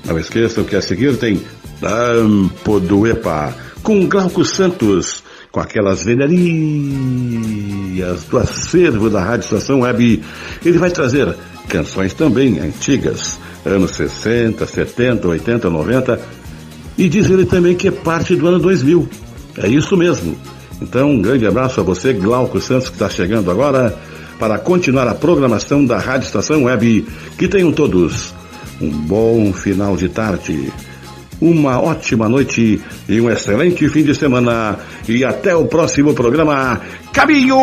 Não 0.05 0.19
esqueçam 0.19 0.65
que 0.65 0.75
a 0.77 0.83
seguir 0.83 1.17
tem 1.17 1.41
Tampo 1.81 2.81
do 2.81 3.07
Epa, 3.07 3.55
com 3.83 4.07
Glauco 4.09 4.45
Santos, 4.45 5.23
com 5.51 5.61
aquelas 5.61 6.05
velharias 6.05 6.35
do 8.25 8.39
acervo 8.39 9.09
da 9.11 9.23
Rádio 9.23 9.45
Estação 9.45 9.81
Web. 9.81 10.23
Ele 10.65 10.79
vai 10.79 10.91
trazer 10.91 11.35
canções 11.69 12.13
também 12.15 12.59
antigas, 12.59 13.39
anos 13.65 13.93
60, 13.93 14.67
70, 14.67 15.29
80, 15.29 15.71
90, 15.71 16.21
e 17.01 17.09
diz 17.09 17.31
ele 17.31 17.47
também 17.47 17.75
que 17.75 17.89
é 17.89 17.91
parte 17.91 18.37
do 18.37 18.47
ano 18.47 18.59
2000. 18.59 19.09
É 19.57 19.67
isso 19.67 19.97
mesmo. 19.97 20.37
Então, 20.83 21.13
um 21.13 21.23
grande 21.23 21.47
abraço 21.47 21.81
a 21.81 21.83
você, 21.83 22.13
Glauco 22.13 22.61
Santos, 22.61 22.91
que 22.91 22.95
está 22.97 23.09
chegando 23.09 23.51
agora 23.51 23.99
para 24.39 24.59
continuar 24.59 25.09
a 25.09 25.15
programação 25.15 25.83
da 25.83 25.99
Rádio 25.99 26.27
Estação 26.27 26.65
Web. 26.65 27.07
Que 27.39 27.49
tenham 27.49 27.73
todos 27.73 28.35
um 28.79 28.91
bom 28.91 29.51
final 29.51 29.97
de 29.97 30.11
tarde, 30.11 30.71
uma 31.41 31.81
ótima 31.81 32.29
noite 32.29 32.79
e 33.09 33.19
um 33.19 33.31
excelente 33.31 33.89
fim 33.89 34.03
de 34.03 34.15
semana. 34.15 34.79
E 35.09 35.25
até 35.25 35.57
o 35.57 35.65
próximo 35.65 36.13
programa. 36.13 36.83
Caminho! 37.15 37.57